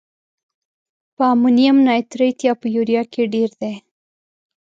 په 1.15 1.23
امونیم 1.33 1.77
نایتریت 1.87 2.37
یا 2.47 2.53
په 2.61 2.67
یوریا 2.75 3.03
کې 3.11 3.23
ډیر 3.33 3.49
دی؟ 3.61 3.73